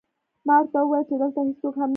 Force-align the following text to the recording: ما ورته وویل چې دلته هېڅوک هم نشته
ما 0.47 0.55
ورته 0.59 0.79
وویل 0.81 1.05
چې 1.09 1.15
دلته 1.21 1.39
هېڅوک 1.47 1.73
هم 1.79 1.79
نشته 1.81 1.87